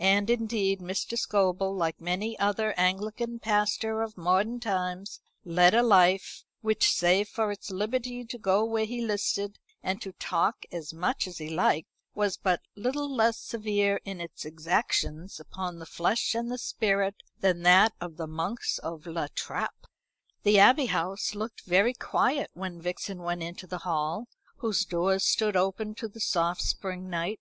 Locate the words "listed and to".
9.04-10.12